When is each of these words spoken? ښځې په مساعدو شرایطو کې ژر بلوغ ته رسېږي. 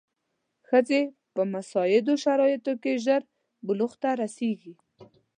ښځې 0.67 1.01
په 1.33 1.41
مساعدو 1.53 2.13
شرایطو 2.23 2.73
کې 2.83 3.01
ژر 3.05 3.21
بلوغ 3.65 3.93
ته 4.01 4.09
رسېږي. 4.21 4.73